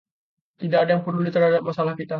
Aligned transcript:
Tidak 0.61 0.77
ada 0.77 0.91
yang 0.97 1.03
peduli 1.05 1.29
terhadap 1.29 1.61
masalah 1.65 1.93
kita. 1.93 2.09